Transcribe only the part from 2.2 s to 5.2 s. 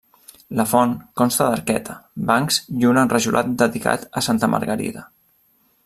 bancs i un enrajolat dedicat a santa Margarida.